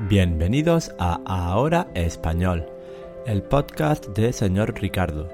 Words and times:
Bienvenidos 0.00 0.92
a 0.98 1.20
Ahora 1.24 1.86
Español, 1.94 2.66
el 3.26 3.44
podcast 3.44 4.08
de 4.08 4.32
señor 4.32 4.74
Ricardo, 4.74 5.28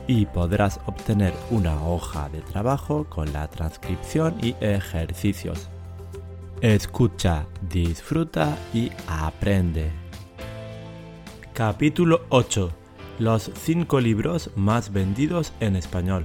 y 0.07 0.27
podrás 0.27 0.79
obtener 0.87 1.35
una 1.51 1.89
hoja 1.89 2.29
de 2.29 2.41
trabajo 2.43 3.05
con 3.09 3.33
la 3.33 3.49
transcripción 3.49 4.37
y 4.41 4.55
ejercicios. 4.61 5.69
Escucha, 6.61 7.47
disfruta 7.69 8.57
y 8.73 8.93
aprende. 9.09 10.08
Capítulo 11.59 12.21
8. 12.29 12.71
Los 13.19 13.51
5 13.53 13.99
libros 13.99 14.53
más 14.55 14.93
vendidos 14.93 15.53
en 15.59 15.75
español. 15.75 16.25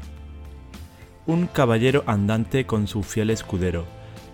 Un 1.26 1.48
caballero 1.48 2.04
andante 2.06 2.68
con 2.68 2.86
su 2.86 3.02
fiel 3.02 3.32
escudero. 3.32 3.88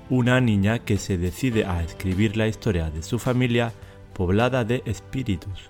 Una 0.10 0.42
niña 0.42 0.80
que 0.80 0.98
se 0.98 1.18
decide 1.18 1.64
a 1.64 1.82
escribir 1.84 2.36
la 2.36 2.50
historia 2.50 2.92
de 2.92 3.02
su 3.02 3.18
familia 3.18 3.72
poblada 4.14 4.66
de 4.66 4.84
espíritus. 4.84 5.70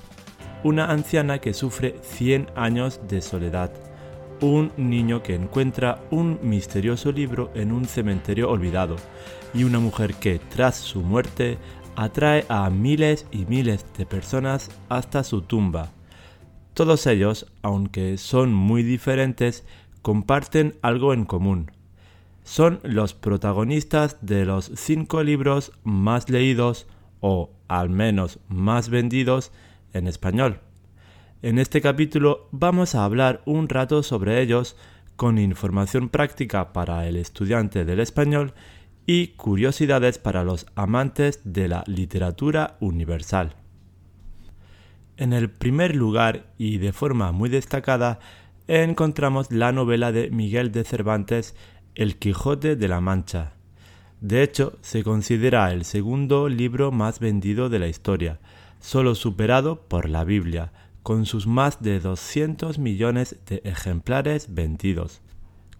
Una 0.63 0.89
anciana 0.89 1.37
que 1.37 1.53
sufre 1.53 1.99
100 2.01 2.47
años 2.55 2.99
de 3.07 3.21
soledad. 3.21 3.71
Un 4.41 4.71
niño 4.77 5.21
que 5.21 5.35
encuentra 5.35 6.01
un 6.09 6.39
misterioso 6.41 7.11
libro 7.11 7.51
en 7.53 7.71
un 7.71 7.85
cementerio 7.85 8.49
olvidado. 8.49 8.95
Y 9.53 9.63
una 9.63 9.77
mujer 9.77 10.15
que, 10.15 10.39
tras 10.39 10.77
su 10.77 11.01
muerte, 11.01 11.59
atrae 11.99 12.45
a 12.47 12.69
miles 12.69 13.25
y 13.29 13.45
miles 13.45 13.85
de 13.97 14.05
personas 14.05 14.71
hasta 14.87 15.21
su 15.25 15.41
tumba. 15.41 15.89
Todos 16.73 17.05
ellos, 17.07 17.51
aunque 17.61 18.17
son 18.17 18.53
muy 18.53 18.83
diferentes, 18.83 19.65
comparten 20.01 20.75
algo 20.81 21.13
en 21.13 21.25
común. 21.25 21.71
Son 22.45 22.79
los 22.83 23.13
protagonistas 23.13 24.15
de 24.21 24.45
los 24.45 24.71
cinco 24.75 25.23
libros 25.23 25.73
más 25.83 26.29
leídos 26.29 26.87
o 27.19 27.49
al 27.67 27.89
menos 27.89 28.39
más 28.47 28.87
vendidos 28.87 29.51
en 29.91 30.07
español. 30.07 30.61
En 31.41 31.59
este 31.59 31.81
capítulo 31.81 32.47
vamos 32.51 32.95
a 32.95 33.03
hablar 33.03 33.41
un 33.43 33.67
rato 33.67 34.03
sobre 34.03 34.41
ellos 34.41 34.77
con 35.17 35.37
información 35.37 36.07
práctica 36.07 36.71
para 36.71 37.09
el 37.09 37.17
estudiante 37.17 37.83
del 37.83 37.99
español 37.99 38.53
y 39.11 39.29
curiosidades 39.29 40.19
para 40.19 40.43
los 40.43 40.67
amantes 40.75 41.41
de 41.43 41.67
la 41.67 41.83
literatura 41.87 42.77
universal. 42.79 43.55
En 45.17 45.33
el 45.33 45.49
primer 45.49 45.95
lugar 45.95 46.53
y 46.59 46.77
de 46.77 46.93
forma 46.93 47.31
muy 47.31 47.49
destacada 47.49 48.19
encontramos 48.67 49.51
la 49.51 49.71
novela 49.71 50.11
de 50.11 50.29
Miguel 50.29 50.71
de 50.71 50.83
Cervantes 50.83 51.55
El 51.95 52.19
Quijote 52.19 52.75
de 52.75 52.87
la 52.87 53.01
Mancha. 53.01 53.53
De 54.21 54.43
hecho, 54.43 54.77
se 54.81 55.03
considera 55.03 55.71
el 55.71 55.85
segundo 55.85 56.47
libro 56.47 56.91
más 56.91 57.19
vendido 57.19 57.67
de 57.67 57.79
la 57.79 57.87
historia, 57.87 58.39
solo 58.79 59.15
superado 59.15 59.87
por 59.87 60.07
la 60.07 60.23
Biblia, 60.23 60.71
con 61.01 61.25
sus 61.25 61.47
más 61.47 61.81
de 61.81 61.99
200 61.99 62.77
millones 62.77 63.37
de 63.47 63.63
ejemplares 63.65 64.53
vendidos. 64.53 65.21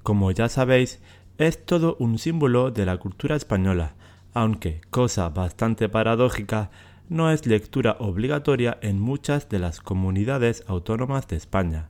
Como 0.02 0.32
ya 0.32 0.50
sabéis, 0.50 1.00
es 1.40 1.66
todo 1.66 1.96
un 2.00 2.20
símbolo 2.20 2.70
de 2.70 2.86
la 2.86 2.98
cultura 2.98 3.38
española, 3.38 3.94
aunque, 4.34 4.82
cosa 4.90 5.30
bastante 5.30 5.88
paradójica, 5.88 6.70
no 7.08 7.32
es 7.32 7.48
lectura 7.48 7.96
obligatoria 8.00 8.78
en 8.82 9.00
muchas 9.00 9.48
de 9.48 9.58
las 9.58 9.80
comunidades 9.80 10.66
autónomas 10.68 11.30
de 11.30 11.38
España. 11.38 11.90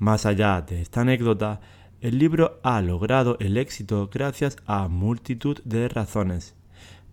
Más 0.00 0.26
allá 0.26 0.60
de 0.62 0.82
esta 0.82 1.02
anécdota, 1.02 1.60
el 2.00 2.18
libro 2.18 2.58
ha 2.64 2.82
logrado 2.82 3.36
el 3.38 3.56
éxito 3.56 4.10
gracias 4.12 4.56
a 4.66 4.88
multitud 4.88 5.60
de 5.64 5.88
razones, 5.88 6.56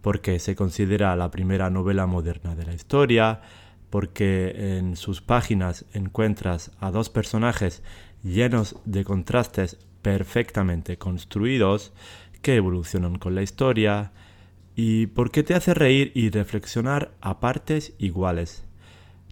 porque 0.01 0.39
se 0.39 0.55
considera 0.55 1.15
la 1.15 1.29
primera 1.29 1.69
novela 1.69 2.07
moderna 2.07 2.55
de 2.55 2.65
la 2.65 2.73
historia, 2.73 3.41
porque 3.91 4.77
en 4.79 4.95
sus 4.95 5.21
páginas 5.21 5.85
encuentras 5.93 6.71
a 6.79 6.89
dos 6.89 7.11
personajes 7.11 7.83
llenos 8.23 8.75
de 8.85 9.03
contrastes 9.03 9.77
perfectamente 10.09 10.97
construidos 10.97 11.93
que 12.41 12.55
evolucionan 12.55 13.19
con 13.19 13.35
la 13.35 13.43
historia 13.43 14.11
y 14.75 15.05
porque 15.05 15.43
te 15.43 15.53
hace 15.53 15.75
reír 15.75 16.11
y 16.15 16.31
reflexionar 16.31 17.11
a 17.21 17.39
partes 17.39 17.93
iguales. 17.99 18.65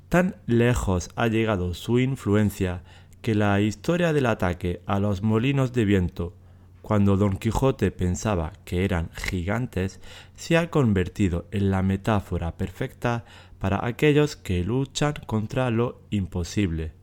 Tan 0.08 0.36
lejos 0.46 1.10
ha 1.16 1.26
llegado 1.26 1.74
su 1.74 1.98
influencia 1.98 2.84
que 3.24 3.34
la 3.34 3.60
historia 3.60 4.14
del 4.14 4.28
ataque 4.28 4.82
a 4.86 5.00
los 5.00 5.24
molinos 5.24 5.74
de 5.74 5.86
viento 5.86 6.36
cuando 6.84 7.18
Don 7.18 7.38
Quijote 7.38 7.90
pensaba 7.90 8.54
que 8.64 8.86
eran 8.86 9.10
gigantes, 9.14 10.00
se 10.36 10.58
ha 10.58 10.70
convertido 10.70 11.48
en 11.52 11.72
la 11.72 11.82
metáfora 11.82 12.56
perfecta 12.56 13.26
para 13.58 13.84
aquellos 13.84 14.36
que 14.36 14.64
luchan 14.64 15.16
contra 15.26 15.72
lo 15.72 16.02
imposible. 16.12 16.94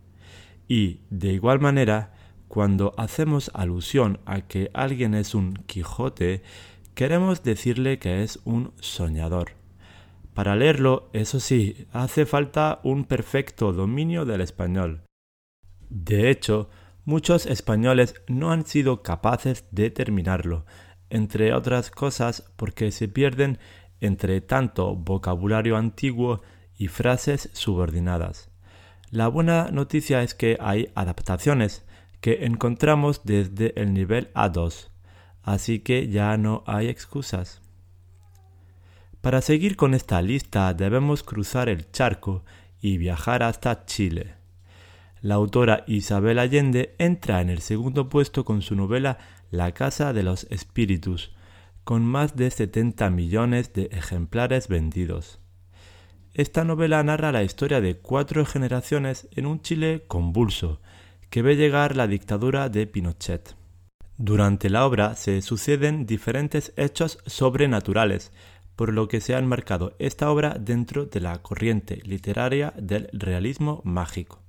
Y, 0.69 1.01
de 1.11 1.33
igual 1.33 1.61
manera, 1.61 2.15
cuando 2.49 2.95
hacemos 2.97 3.51
alusión 3.55 4.21
a 4.27 4.43
que 4.43 4.71
alguien 4.75 5.15
es 5.15 5.35
un 5.35 5.55
Quijote, 5.55 6.43
queremos 6.95 7.43
decirle 7.43 7.99
que 7.99 8.23
es 8.23 8.41
un 8.45 8.73
soñador. 8.81 9.53
Para 10.35 10.57
leerlo, 10.57 11.11
eso 11.13 11.39
sí, 11.41 11.87
hace 11.93 12.27
falta 12.27 12.81
un 12.83 13.05
perfecto 13.05 13.73
dominio 13.73 14.25
del 14.25 14.41
español. 14.41 15.03
De 15.89 16.31
hecho, 16.31 16.71
muchos 17.05 17.47
españoles 17.47 18.15
no 18.27 18.51
han 18.51 18.67
sido 18.67 19.03
capaces 19.03 19.65
de 19.71 19.91
terminarlo, 19.91 20.65
entre 21.11 21.55
otras 21.55 21.91
cosas 21.91 22.51
porque 22.57 22.91
se 22.91 23.07
pierden 23.07 23.59
entre 24.01 24.41
tanto 24.41 24.97
vocabulario 24.97 25.77
antiguo 25.77 26.43
y 26.77 26.89
frases 26.89 27.51
subordinadas. 27.53 28.51
La 29.11 29.29
buena 29.29 29.71
noticia 29.71 30.23
es 30.23 30.35
que 30.35 30.59
hay 30.61 30.91
adaptaciones, 30.97 31.85
que 32.25 32.47
encontramos 32.47 33.21
desde 33.25 33.79
el 33.79 33.93
nivel 33.93 34.33
A2, 34.33 34.89
así 35.43 35.81
que 35.81 36.09
ya 36.09 36.39
no 36.39 36.65
hay 36.67 36.89
excusas. 36.89 37.61
Para 39.21 39.43
seguir 39.43 39.77
con 39.77 39.93
esta 39.93 40.23
lista 40.23 40.73
debemos 40.73 41.23
cruzar 41.23 41.69
el 41.69 41.91
charco 41.91 42.43
y 42.81 42.97
viajar 42.97 43.43
hasta 43.43 43.85
Chile. 43.85 44.37
La 45.21 45.35
autora 45.35 45.85
Isabel 45.87 46.39
Allende 46.39 46.95
entra 46.97 47.43
en 47.43 47.51
el 47.51 47.61
segundo 47.61 48.09
puesto 48.09 48.47
con 48.47 48.63
su 48.63 48.75
novela 48.75 49.19
La 49.51 49.73
Casa 49.73 50.15
de 50.15 50.23
los 50.23 50.45
Espíritus, 50.45 51.31
con 51.85 52.07
más 52.07 52.37
de 52.37 52.51
70 52.51 53.11
millones 53.11 53.75
de 53.75 53.91
ejemplares 53.93 54.69
vendidos. 54.69 55.41
Esta 56.33 56.65
novela 56.65 57.03
narra 57.03 57.33
la 57.33 57.43
historia 57.43 57.83
de 57.83 57.99
cuatro 57.99 58.47
generaciones 58.47 59.29
en 59.33 59.45
un 59.45 59.61
Chile 59.61 60.05
convulso, 60.09 60.81
que 61.35 61.43
ve 61.43 61.57
llegar 61.57 61.97
la 61.97 62.07
dictadura 62.07 62.69
de 62.69 62.87
Pinochet. 62.87 63.57
Durante 64.19 64.71
la 64.71 64.87
obra 64.87 65.17
se 65.17 65.43
suceden 65.43 66.07
diferentes 66.07 66.73
hechos 66.77 67.19
sobrenaturales, 67.27 68.31
por 68.77 68.93
lo 68.93 69.09
que 69.09 69.21
se 69.21 69.35
ha 69.35 69.41
enmarcado 69.41 69.97
esta 69.99 70.31
obra 70.31 70.57
dentro 70.61 71.07
de 71.07 71.19
la 71.19 71.43
corriente 71.43 71.97
literaria 72.05 72.73
del 72.77 73.09
realismo 73.13 73.81
mágico. 73.83 74.43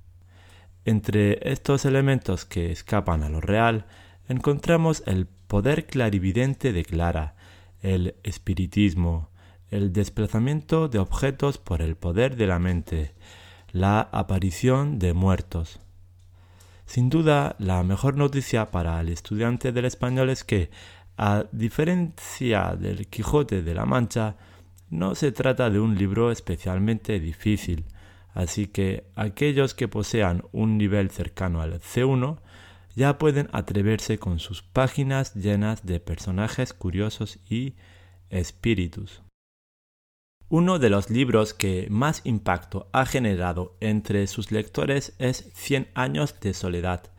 Entre 0.83 1.51
estos 1.51 1.85
elementos 1.85 2.45
que 2.45 2.71
escapan 2.71 3.23
a 3.23 3.29
lo 3.29 3.41
real, 3.41 3.87
encontramos 4.29 5.01
el 5.07 5.25
poder 5.25 5.87
clarividente 5.87 6.71
de 6.71 6.85
Clara, 6.85 7.35
el 7.81 8.13
espiritismo, 8.21 9.31
el 9.71 9.91
desplazamiento 9.91 10.87
de 10.87 10.99
objetos 10.99 11.57
por 11.57 11.81
el 11.81 11.95
poder 11.95 12.35
de 12.35 12.45
la 12.45 12.59
mente, 12.59 13.15
la 13.71 14.01
aparición 14.01 14.99
de 14.99 15.13
muertos, 15.13 15.79
sin 16.85 17.09
duda, 17.09 17.55
la 17.59 17.83
mejor 17.83 18.15
noticia 18.15 18.71
para 18.71 18.99
el 19.01 19.09
estudiante 19.09 19.71
del 19.71 19.85
español 19.85 20.29
es 20.29 20.43
que, 20.43 20.69
a 21.17 21.45
diferencia 21.51 22.75
del 22.75 23.07
Quijote 23.07 23.63
de 23.63 23.73
la 23.73 23.85
Mancha, 23.85 24.35
no 24.89 25.15
se 25.15 25.31
trata 25.31 25.69
de 25.69 25.79
un 25.79 25.95
libro 25.95 26.31
especialmente 26.31 27.19
difícil, 27.19 27.85
así 28.33 28.67
que 28.67 29.05
aquellos 29.15 29.73
que 29.73 29.87
posean 29.87 30.43
un 30.51 30.77
nivel 30.77 31.09
cercano 31.09 31.61
al 31.61 31.81
C1 31.81 32.39
ya 32.95 33.17
pueden 33.17 33.49
atreverse 33.51 34.19
con 34.19 34.39
sus 34.39 34.61
páginas 34.61 35.33
llenas 35.35 35.85
de 35.85 35.99
personajes 35.99 36.73
curiosos 36.73 37.39
y 37.49 37.73
espíritus. 38.29 39.24
Uno 40.47 40.77
de 40.77 40.91
los 40.91 41.09
libros 41.09 41.55
que 41.55 41.87
más 41.89 42.21
impacto 42.23 42.87
ha 42.91 43.07
generado 43.07 43.75
entre 43.79 44.27
sus 44.27 44.51
lectores 44.51 45.15
es 45.17 45.49
Cien 45.55 45.87
años 45.95 46.39
de 46.39 46.53
soledad. 46.53 47.11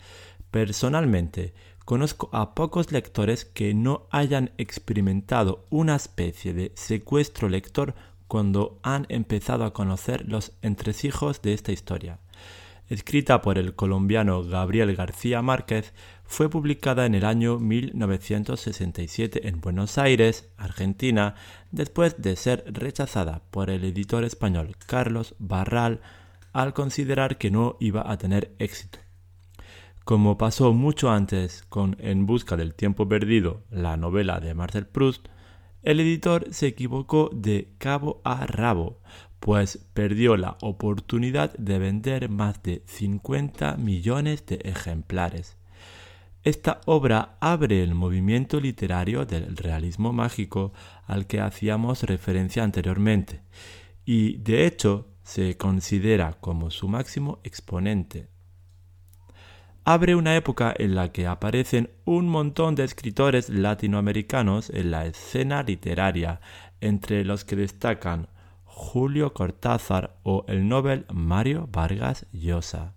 Personalmente, 0.52 1.52
conozco 1.84 2.30
a 2.32 2.54
pocos 2.54 2.92
lectores 2.92 3.44
que 3.44 3.74
no 3.74 4.06
hayan 4.12 4.52
experimentado 4.58 5.66
una 5.70 5.96
especie 5.96 6.54
de 6.54 6.70
secuestro 6.76 7.48
lector 7.48 7.96
cuando 8.28 8.78
han 8.84 9.06
empezado 9.08 9.64
a 9.64 9.72
conocer 9.72 10.24
los 10.28 10.52
entresijos 10.62 11.42
de 11.42 11.54
esta 11.54 11.72
historia. 11.72 12.20
Escrita 12.88 13.42
por 13.42 13.58
el 13.58 13.74
colombiano 13.74 14.44
Gabriel 14.44 14.94
García 14.94 15.42
Márquez, 15.42 15.92
fue 16.24 16.48
publicada 16.48 17.04
en 17.04 17.16
el 17.16 17.24
año 17.24 17.58
1967 17.58 19.48
en 19.48 19.60
Buenos 19.60 19.98
Aires, 19.98 20.48
Argentina, 20.56 21.34
después 21.72 22.22
de 22.22 22.36
ser 22.36 22.64
rechazada 22.66 23.42
por 23.50 23.70
el 23.70 23.84
editor 23.84 24.22
español 24.22 24.76
Carlos 24.86 25.34
Barral 25.38 26.00
al 26.52 26.74
considerar 26.74 27.38
que 27.38 27.50
no 27.50 27.76
iba 27.80 28.10
a 28.10 28.18
tener 28.18 28.54
éxito. 28.60 29.00
Como 30.04 30.38
pasó 30.38 30.72
mucho 30.72 31.10
antes 31.10 31.64
con 31.68 31.96
En 31.98 32.26
Busca 32.26 32.56
del 32.56 32.74
Tiempo 32.74 33.08
Perdido, 33.08 33.64
la 33.70 33.96
novela 33.96 34.38
de 34.38 34.54
Marcel 34.54 34.86
Proust, 34.86 35.26
el 35.82 36.00
editor 36.00 36.46
se 36.52 36.66
equivocó 36.66 37.30
de 37.32 37.72
cabo 37.78 38.20
a 38.24 38.46
rabo, 38.46 39.00
pues 39.40 39.78
perdió 39.94 40.36
la 40.36 40.56
oportunidad 40.60 41.52
de 41.58 41.78
vender 41.78 42.28
más 42.28 42.62
de 42.62 42.82
50 42.86 43.76
millones 43.76 44.44
de 44.46 44.56
ejemplares. 44.64 45.56
Esta 46.42 46.80
obra 46.86 47.36
abre 47.40 47.82
el 47.82 47.94
movimiento 47.94 48.60
literario 48.60 49.26
del 49.26 49.56
realismo 49.56 50.12
mágico 50.12 50.72
al 51.06 51.26
que 51.26 51.40
hacíamos 51.40 52.04
referencia 52.04 52.62
anteriormente, 52.62 53.42
y 54.04 54.36
de 54.38 54.66
hecho 54.66 55.08
se 55.24 55.56
considera 55.56 56.34
como 56.40 56.70
su 56.70 56.88
máximo 56.88 57.40
exponente 57.42 58.28
abre 59.86 60.16
una 60.16 60.34
época 60.34 60.74
en 60.76 60.96
la 60.96 61.12
que 61.12 61.28
aparecen 61.28 61.90
un 62.04 62.28
montón 62.28 62.74
de 62.74 62.82
escritores 62.82 63.48
latinoamericanos 63.48 64.68
en 64.70 64.90
la 64.90 65.06
escena 65.06 65.62
literaria, 65.62 66.40
entre 66.80 67.24
los 67.24 67.44
que 67.44 67.54
destacan 67.54 68.26
Julio 68.78 69.32
Cortázar 69.32 70.18
o 70.22 70.44
el 70.48 70.68
Nobel 70.68 71.06
Mario 71.10 71.66
Vargas 71.72 72.26
Llosa. 72.30 72.92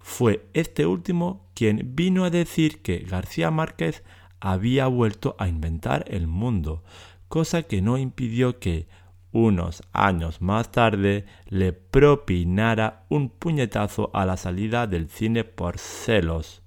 Fue 0.00 0.48
este 0.54 0.86
último 0.86 1.46
quien 1.54 1.94
vino 1.94 2.24
a 2.24 2.30
decir 2.30 2.82
que 2.82 2.98
García 2.98 3.52
Márquez 3.52 4.02
había 4.40 4.88
vuelto 4.88 5.36
a 5.38 5.46
inventar 5.46 6.04
el 6.08 6.26
mundo, 6.26 6.82
cosa 7.28 7.62
que 7.62 7.80
no 7.80 7.96
impidió 7.96 8.58
que, 8.58 8.88
unos 9.30 9.84
años 9.92 10.42
más 10.42 10.72
tarde 10.72 11.26
le 11.46 11.72
propinara 11.72 13.04
un 13.08 13.28
puñetazo 13.28 14.10
a 14.14 14.26
la 14.26 14.36
salida 14.36 14.88
del 14.88 15.08
cine 15.08 15.44
por 15.44 15.78
celos, 15.78 16.60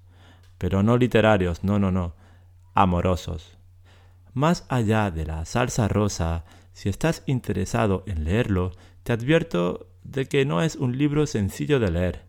pero 0.56 0.82
no 0.82 0.96
literarios, 0.96 1.64
no, 1.64 1.78
no, 1.78 1.92
no, 1.92 2.14
amorosos. 2.74 3.58
Más 4.32 4.64
allá 4.70 5.10
de 5.10 5.26
la 5.26 5.44
salsa 5.44 5.86
rosa, 5.86 6.44
si 6.78 6.88
estás 6.88 7.24
interesado 7.26 8.04
en 8.06 8.22
leerlo, 8.22 8.70
te 9.02 9.12
advierto 9.12 9.88
de 10.04 10.26
que 10.26 10.44
no 10.44 10.62
es 10.62 10.76
un 10.76 10.96
libro 10.96 11.26
sencillo 11.26 11.80
de 11.80 11.90
leer. 11.90 12.22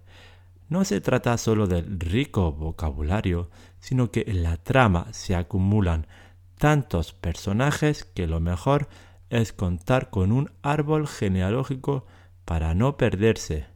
No 0.69 0.85
se 0.85 1.01
trata 1.01 1.37
solo 1.37 1.67
del 1.67 1.99
rico 1.99 2.51
vocabulario, 2.51 3.51
sino 3.79 4.09
que 4.09 4.23
en 4.25 4.41
la 4.41 4.57
trama 4.57 5.05
se 5.11 5.35
acumulan 5.35 6.07
tantos 6.57 7.13
personajes 7.13 8.05
que 8.05 8.25
lo 8.25 8.39
mejor 8.39 8.89
es 9.29 9.53
contar 9.53 10.09
con 10.09 10.31
un 10.31 10.49
árbol 10.63 11.07
genealógico 11.07 12.07
para 12.43 12.73
no 12.73 12.97
perderse. 12.97 13.67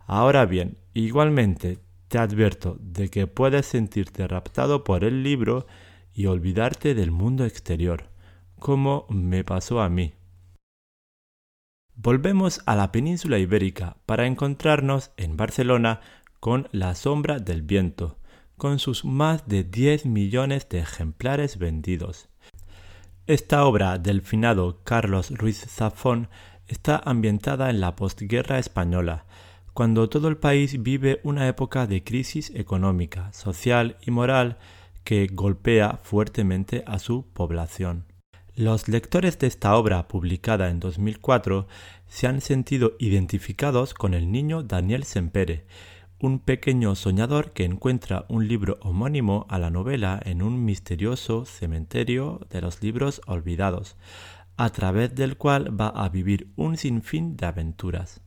Ahora 0.00 0.46
bien, 0.46 0.78
igualmente 0.94 1.78
te 2.08 2.18
advierto 2.18 2.76
de 2.80 3.08
que 3.08 3.28
puedes 3.28 3.66
sentirte 3.66 4.26
raptado 4.26 4.82
por 4.82 5.04
el 5.04 5.22
libro 5.22 5.68
y 6.12 6.26
olvidarte 6.26 6.96
del 6.96 7.12
mundo 7.12 7.44
exterior, 7.44 8.10
como 8.58 9.06
me 9.08 9.44
pasó 9.44 9.80
a 9.80 9.88
mí. 9.88 10.14
Volvemos 11.94 12.60
a 12.66 12.76
la 12.76 12.92
península 12.92 13.38
ibérica 13.38 13.96
para 14.06 14.26
encontrarnos 14.26 15.10
en 15.16 15.36
Barcelona 15.36 16.00
con 16.38 16.68
La 16.70 16.94
sombra 16.94 17.40
del 17.40 17.62
viento, 17.62 18.18
con 18.56 18.78
sus 18.78 19.04
más 19.04 19.48
de 19.48 19.64
10 19.64 20.06
millones 20.06 20.68
de 20.68 20.78
ejemplares 20.78 21.58
vendidos. 21.58 22.28
Esta 23.26 23.64
obra 23.64 23.98
del 23.98 24.22
finado 24.22 24.82
Carlos 24.84 25.30
Ruiz 25.30 25.64
Zafón 25.68 26.28
está 26.66 27.02
ambientada 27.04 27.68
en 27.68 27.80
la 27.80 27.96
postguerra 27.96 28.58
española, 28.58 29.26
cuando 29.74 30.08
todo 30.08 30.28
el 30.28 30.36
país 30.36 30.82
vive 30.82 31.20
una 31.24 31.48
época 31.48 31.86
de 31.86 32.04
crisis 32.04 32.50
económica, 32.54 33.32
social 33.32 33.96
y 34.00 34.10
moral 34.10 34.58
que 35.04 35.26
golpea 35.32 36.00
fuertemente 36.02 36.84
a 36.86 36.98
su 36.98 37.26
población. 37.32 38.06
Los 38.58 38.88
lectores 38.88 39.38
de 39.38 39.46
esta 39.46 39.76
obra, 39.76 40.08
publicada 40.08 40.68
en 40.68 40.80
2004, 40.80 41.68
se 42.08 42.26
han 42.26 42.40
sentido 42.40 42.96
identificados 42.98 43.94
con 43.94 44.14
el 44.14 44.32
niño 44.32 44.64
Daniel 44.64 45.04
Sempere, 45.04 45.64
un 46.18 46.40
pequeño 46.40 46.96
soñador 46.96 47.52
que 47.52 47.62
encuentra 47.62 48.26
un 48.28 48.48
libro 48.48 48.76
homónimo 48.80 49.46
a 49.48 49.60
la 49.60 49.70
novela 49.70 50.20
en 50.24 50.42
un 50.42 50.64
misterioso 50.64 51.44
cementerio 51.44 52.40
de 52.50 52.60
los 52.60 52.82
libros 52.82 53.20
olvidados, 53.28 53.96
a 54.56 54.70
través 54.70 55.14
del 55.14 55.36
cual 55.36 55.80
va 55.80 55.90
a 55.90 56.08
vivir 56.08 56.52
un 56.56 56.76
sinfín 56.76 57.36
de 57.36 57.46
aventuras. 57.46 58.22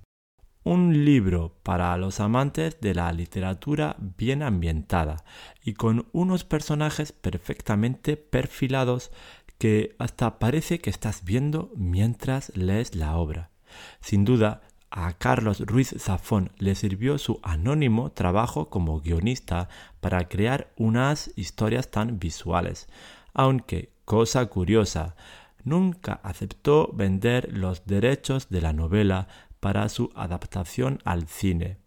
Un 0.64 1.06
libro 1.06 1.58
para 1.64 1.98
los 1.98 2.20
amantes 2.20 2.80
de 2.82 2.94
la 2.94 3.12
literatura 3.12 3.98
bien 4.00 4.44
ambientada 4.44 5.26
y 5.64 5.74
con 5.74 6.08
unos 6.12 6.44
personajes 6.44 7.12
perfectamente 7.12 8.16
perfilados 8.16 9.12
que 9.62 9.96
hasta 10.00 10.40
parece 10.40 10.80
que 10.80 10.90
estás 10.90 11.24
viendo 11.24 11.72
mientras 11.76 12.52
lees 12.58 12.96
la 12.96 13.16
obra. 13.16 13.52
Sin 14.00 14.26
duda, 14.26 14.64
a 14.90 15.14
Carlos 15.14 15.60
Ruiz 15.60 15.94
Zafón 16.00 16.52
le 16.58 16.74
sirvió 16.74 17.20
su 17.20 17.40
anónimo 17.44 18.12
trabajo 18.12 18.72
como 18.72 19.02
guionista 19.02 19.70
para 20.00 20.28
crear 20.28 20.74
unas 20.78 21.30
historias 21.36 21.92
tan 21.92 22.18
visuales, 22.18 22.88
aunque, 23.36 23.94
cosa 24.04 24.48
curiosa, 24.48 25.16
nunca 25.64 26.20
aceptó 26.24 26.90
vender 26.92 27.56
los 27.56 27.86
derechos 27.86 28.50
de 28.50 28.62
la 28.62 28.74
novela 28.74 29.28
para 29.60 29.90
su 29.90 30.10
adaptación 30.16 30.98
al 31.06 31.28
cine. 31.28 31.78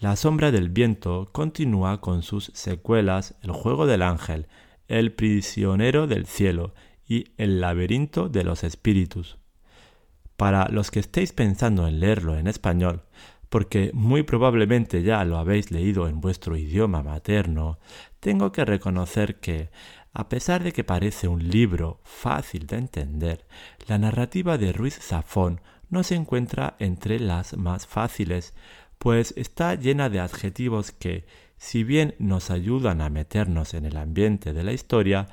La 0.00 0.16
sombra 0.16 0.50
del 0.50 0.70
viento 0.70 1.28
continúa 1.30 2.00
con 2.00 2.22
sus 2.22 2.52
secuelas 2.54 3.34
El 3.42 3.52
juego 3.52 3.84
del 3.84 4.00
ángel, 4.00 4.46
El 4.88 5.12
prisionero 5.12 6.06
del 6.06 6.26
cielo 6.26 6.74
y 7.06 7.32
El 7.36 7.60
laberinto 7.60 8.28
de 8.28 8.44
los 8.44 8.64
espíritus. 8.64 9.38
Para 10.36 10.68
los 10.68 10.90
que 10.90 11.00
estéis 11.00 11.32
pensando 11.32 11.86
en 11.86 12.00
leerlo 12.00 12.36
en 12.36 12.46
español, 12.46 13.04
porque 13.48 13.92
muy 13.94 14.24
probablemente 14.24 15.02
ya 15.02 15.24
lo 15.24 15.38
habéis 15.38 15.70
leído 15.70 16.08
en 16.08 16.20
vuestro 16.20 16.56
idioma 16.56 17.02
materno, 17.02 17.78
tengo 18.18 18.50
que 18.50 18.64
reconocer 18.64 19.38
que, 19.38 19.70
a 20.12 20.28
pesar 20.28 20.64
de 20.64 20.72
que 20.72 20.82
parece 20.82 21.28
un 21.28 21.48
libro 21.48 22.00
fácil 22.02 22.66
de 22.66 22.78
entender, 22.78 23.46
la 23.86 23.98
narrativa 23.98 24.58
de 24.58 24.72
Ruiz 24.72 24.98
Zafón 24.98 25.60
no 25.88 26.02
se 26.02 26.16
encuentra 26.16 26.74
entre 26.78 27.20
las 27.20 27.56
más 27.56 27.86
fáciles, 27.86 28.54
pues 28.98 29.34
está 29.36 29.74
llena 29.76 30.08
de 30.08 30.20
adjetivos 30.20 30.90
que, 30.90 31.24
si 31.64 31.82
bien 31.82 32.14
nos 32.18 32.50
ayudan 32.50 33.00
a 33.00 33.08
meternos 33.08 33.72
en 33.72 33.86
el 33.86 33.96
ambiente 33.96 34.52
de 34.52 34.62
la 34.62 34.74
historia, 34.74 35.28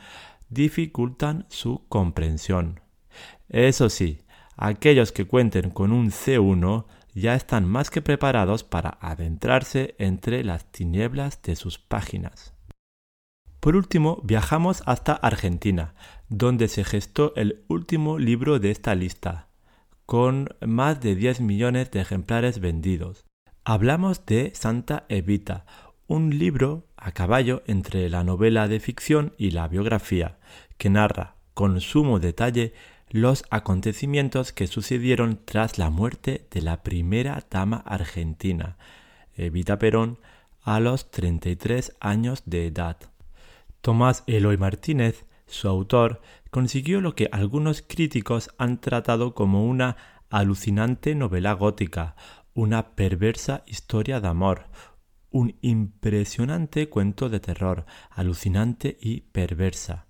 dificultan 0.49 1.45
su 1.49 1.85
comprensión. 1.89 2.79
Eso 3.49 3.89
sí, 3.89 4.21
aquellos 4.55 5.11
que 5.11 5.25
cuenten 5.25 5.71
con 5.71 5.91
un 5.91 6.09
C1 6.09 6.85
ya 7.13 7.35
están 7.35 7.67
más 7.67 7.89
que 7.89 8.01
preparados 8.01 8.63
para 8.63 8.97
adentrarse 9.01 9.93
entre 9.97 10.45
las 10.45 10.71
tinieblas 10.71 11.41
de 11.41 11.57
sus 11.57 11.79
páginas. 11.79 12.53
Por 13.59 13.75
último, 13.75 14.21
viajamos 14.23 14.83
hasta 14.85 15.11
Argentina, 15.11 15.95
donde 16.29 16.69
se 16.69 16.85
gestó 16.85 17.35
el 17.35 17.65
último 17.67 18.17
libro 18.17 18.57
de 18.59 18.71
esta 18.71 18.95
lista, 18.95 19.49
con 20.05 20.47
más 20.65 21.01
de 21.01 21.13
10 21.13 21.41
millones 21.41 21.91
de 21.91 21.99
ejemplares 21.99 22.61
vendidos. 22.61 23.25
Hablamos 23.65 24.25
de 24.25 24.53
Santa 24.55 25.05
Evita, 25.09 25.65
un 26.11 26.37
libro 26.37 26.83
a 26.97 27.13
caballo 27.13 27.63
entre 27.67 28.09
la 28.09 28.25
novela 28.25 28.67
de 28.67 28.81
ficción 28.81 29.33
y 29.37 29.51
la 29.51 29.69
biografía, 29.69 30.39
que 30.77 30.89
narra 30.89 31.35
con 31.53 31.79
sumo 31.79 32.19
detalle 32.19 32.73
los 33.11 33.45
acontecimientos 33.49 34.51
que 34.51 34.67
sucedieron 34.67 35.39
tras 35.45 35.77
la 35.77 35.89
muerte 35.89 36.49
de 36.51 36.61
la 36.63 36.83
primera 36.83 37.41
dama 37.49 37.77
argentina, 37.85 38.75
Evita 39.37 39.79
Perón, 39.79 40.19
a 40.63 40.81
los 40.81 41.11
33 41.11 41.95
años 42.01 42.43
de 42.45 42.67
edad. 42.67 42.97
Tomás 43.79 44.25
Eloy 44.27 44.57
Martínez, 44.57 45.23
su 45.47 45.69
autor, 45.69 46.21
consiguió 46.49 46.99
lo 46.99 47.15
que 47.15 47.29
algunos 47.31 47.81
críticos 47.81 48.49
han 48.57 48.81
tratado 48.81 49.33
como 49.33 49.65
una 49.65 49.95
alucinante 50.29 51.15
novela 51.15 51.53
gótica, 51.53 52.17
una 52.53 52.95
perversa 52.95 53.63
historia 53.65 54.19
de 54.19 54.27
amor, 54.27 54.65
un 55.31 55.55
impresionante 55.61 56.89
cuento 56.89 57.29
de 57.29 57.39
terror, 57.39 57.85
alucinante 58.09 58.97
y 59.01 59.21
perversa. 59.21 60.05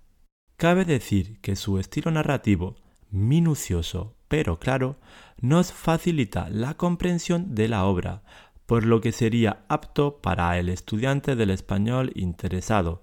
Cabe 0.56 0.84
decir 0.84 1.40
que 1.40 1.56
su 1.56 1.78
estilo 1.78 2.10
narrativo 2.10 2.76
minucioso 3.10 4.16
pero 4.32 4.58
claro, 4.58 4.96
nos 5.42 5.74
facilita 5.74 6.48
la 6.48 6.78
comprensión 6.78 7.54
de 7.54 7.68
la 7.68 7.84
obra, 7.84 8.22
por 8.64 8.86
lo 8.86 9.02
que 9.02 9.12
sería 9.12 9.66
apto 9.68 10.22
para 10.22 10.58
el 10.58 10.70
estudiante 10.70 11.36
del 11.36 11.50
español 11.50 12.12
interesado, 12.14 13.02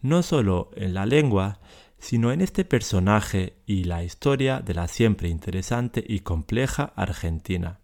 no 0.00 0.22
solo 0.22 0.70
en 0.74 0.94
la 0.94 1.04
lengua, 1.04 1.60
sino 1.98 2.32
en 2.32 2.40
este 2.40 2.64
personaje 2.64 3.58
y 3.66 3.84
la 3.84 4.02
historia 4.02 4.60
de 4.60 4.72
la 4.72 4.88
siempre 4.88 5.28
interesante 5.28 6.02
y 6.08 6.20
compleja 6.20 6.94
Argentina. 6.96 7.81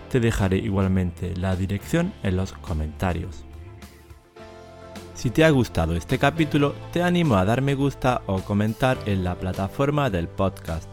Te 0.10 0.20
dejaré 0.20 0.58
igualmente 0.58 1.36
la 1.36 1.56
dirección 1.56 2.13
en 2.24 2.38
los 2.38 2.54
comentarios. 2.54 3.44
Si 5.16 5.32
te 5.32 5.44
ha 5.44 5.50
gustado 5.50 5.96
este 5.96 6.20
capítulo, 6.20 6.75
te 6.94 7.01
animo 7.01 7.38
a 7.38 7.46
dar 7.46 7.63
me 7.63 7.74
gusta 7.74 8.22
o 8.27 8.42
comentar 8.42 9.00
en 9.08 9.24
la 9.24 9.34
plataforma 9.36 10.12
del 10.12 10.27
podcast. 10.27 10.88